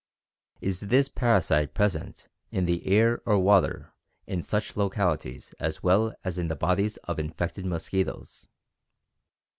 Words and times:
Is 0.61 0.79
this 0.79 1.09
parasite 1.09 1.75
present 1.75 2.27
in 2.49 2.65
the 2.65 2.87
air 2.87 3.21
or 3.23 3.37
water 3.37 3.93
in 4.25 4.41
such 4.41 4.75
localities 4.75 5.53
as 5.59 5.83
well 5.83 6.15
as 6.23 6.39
in 6.39 6.47
the 6.47 6.55
bodies 6.55 6.97
of 7.03 7.19
infected 7.19 7.67
mosquitoes? 7.67 8.47